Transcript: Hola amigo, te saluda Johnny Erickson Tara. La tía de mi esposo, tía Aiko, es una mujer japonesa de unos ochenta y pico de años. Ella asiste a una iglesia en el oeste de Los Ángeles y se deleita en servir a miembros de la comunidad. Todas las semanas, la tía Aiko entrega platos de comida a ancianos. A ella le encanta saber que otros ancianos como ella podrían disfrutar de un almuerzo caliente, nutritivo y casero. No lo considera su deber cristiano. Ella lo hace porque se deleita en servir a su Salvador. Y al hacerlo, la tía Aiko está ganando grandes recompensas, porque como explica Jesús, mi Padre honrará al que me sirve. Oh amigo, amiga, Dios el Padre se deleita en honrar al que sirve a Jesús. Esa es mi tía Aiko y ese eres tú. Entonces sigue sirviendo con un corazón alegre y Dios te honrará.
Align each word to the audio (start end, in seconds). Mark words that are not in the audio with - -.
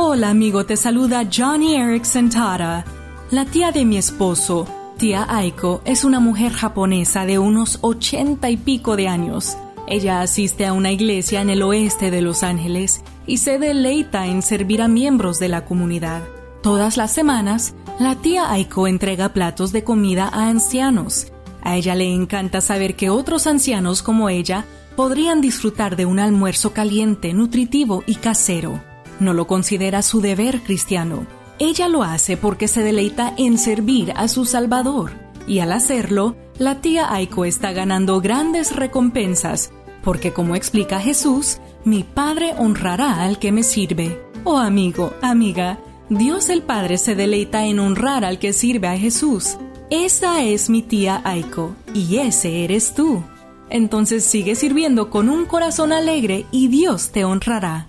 Hola 0.00 0.30
amigo, 0.30 0.64
te 0.64 0.76
saluda 0.76 1.28
Johnny 1.28 1.74
Erickson 1.74 2.30
Tara. 2.30 2.84
La 3.32 3.44
tía 3.46 3.72
de 3.72 3.84
mi 3.84 3.96
esposo, 3.96 4.64
tía 4.96 5.26
Aiko, 5.28 5.82
es 5.84 6.04
una 6.04 6.20
mujer 6.20 6.52
japonesa 6.52 7.26
de 7.26 7.40
unos 7.40 7.78
ochenta 7.80 8.48
y 8.48 8.56
pico 8.56 8.94
de 8.94 9.08
años. 9.08 9.56
Ella 9.88 10.20
asiste 10.20 10.66
a 10.66 10.72
una 10.72 10.92
iglesia 10.92 11.40
en 11.40 11.50
el 11.50 11.62
oeste 11.62 12.12
de 12.12 12.22
Los 12.22 12.44
Ángeles 12.44 13.02
y 13.26 13.38
se 13.38 13.58
deleita 13.58 14.28
en 14.28 14.42
servir 14.42 14.82
a 14.82 14.88
miembros 14.88 15.40
de 15.40 15.48
la 15.48 15.64
comunidad. 15.64 16.22
Todas 16.62 16.96
las 16.96 17.12
semanas, 17.12 17.74
la 17.98 18.14
tía 18.14 18.52
Aiko 18.52 18.86
entrega 18.86 19.30
platos 19.30 19.72
de 19.72 19.82
comida 19.82 20.28
a 20.32 20.48
ancianos. 20.48 21.26
A 21.60 21.76
ella 21.76 21.96
le 21.96 22.06
encanta 22.14 22.60
saber 22.60 22.94
que 22.94 23.10
otros 23.10 23.48
ancianos 23.48 24.02
como 24.02 24.28
ella 24.28 24.64
podrían 24.94 25.40
disfrutar 25.40 25.96
de 25.96 26.06
un 26.06 26.20
almuerzo 26.20 26.72
caliente, 26.72 27.34
nutritivo 27.34 28.04
y 28.06 28.14
casero. 28.14 28.80
No 29.20 29.32
lo 29.32 29.46
considera 29.46 30.02
su 30.02 30.20
deber 30.20 30.62
cristiano. 30.62 31.26
Ella 31.58 31.88
lo 31.88 32.02
hace 32.02 32.36
porque 32.36 32.68
se 32.68 32.82
deleita 32.82 33.34
en 33.36 33.58
servir 33.58 34.12
a 34.16 34.28
su 34.28 34.44
Salvador. 34.44 35.12
Y 35.46 35.58
al 35.58 35.72
hacerlo, 35.72 36.36
la 36.58 36.80
tía 36.80 37.12
Aiko 37.12 37.44
está 37.44 37.72
ganando 37.72 38.20
grandes 38.20 38.76
recompensas, 38.76 39.72
porque 40.02 40.32
como 40.32 40.54
explica 40.54 41.00
Jesús, 41.00 41.58
mi 41.84 42.04
Padre 42.04 42.54
honrará 42.58 43.22
al 43.22 43.38
que 43.38 43.50
me 43.50 43.62
sirve. 43.62 44.20
Oh 44.44 44.58
amigo, 44.58 45.12
amiga, 45.22 45.78
Dios 46.10 46.48
el 46.48 46.62
Padre 46.62 46.96
se 46.96 47.14
deleita 47.14 47.66
en 47.66 47.80
honrar 47.80 48.24
al 48.24 48.38
que 48.38 48.52
sirve 48.52 48.88
a 48.88 48.96
Jesús. 48.96 49.56
Esa 49.90 50.42
es 50.42 50.70
mi 50.70 50.82
tía 50.82 51.20
Aiko 51.24 51.74
y 51.94 52.18
ese 52.18 52.64
eres 52.64 52.94
tú. 52.94 53.22
Entonces 53.70 54.24
sigue 54.24 54.54
sirviendo 54.54 55.10
con 55.10 55.28
un 55.28 55.46
corazón 55.46 55.92
alegre 55.92 56.46
y 56.50 56.68
Dios 56.68 57.10
te 57.10 57.24
honrará. 57.24 57.88